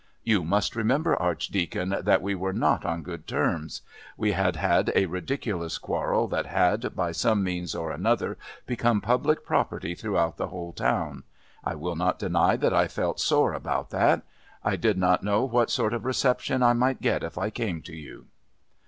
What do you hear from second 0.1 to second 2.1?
"You must remember, Archdeacon,